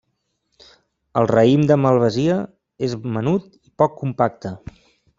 [1.21, 2.39] El raïm de malvasia
[2.91, 4.57] és menut i poc compacte.